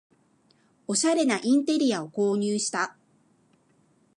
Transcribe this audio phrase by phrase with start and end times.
[0.87, 2.97] おしゃれなインテリアを購入した